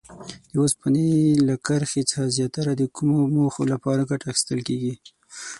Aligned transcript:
د 0.51 0.53
اوسپنې 0.63 1.07
له 1.47 1.55
کرښې 1.65 2.03
څخه 2.09 2.33
زیاتره 2.37 2.71
د 2.75 2.83
کومو 2.95 3.19
موخو 3.35 3.61
لپاره 3.73 4.07
ګټه 4.11 4.25
اخیستل 4.31 4.59
کیږي؟ 4.67 4.93